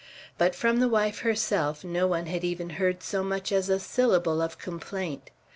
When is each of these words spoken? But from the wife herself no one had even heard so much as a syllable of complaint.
But 0.39 0.55
from 0.55 0.79
the 0.79 0.89
wife 0.89 1.19
herself 1.19 1.83
no 1.83 2.07
one 2.07 2.25
had 2.25 2.43
even 2.43 2.71
heard 2.81 3.03
so 3.03 3.21
much 3.23 3.51
as 3.51 3.69
a 3.69 3.79
syllable 3.79 4.41
of 4.41 4.57
complaint. 4.57 5.29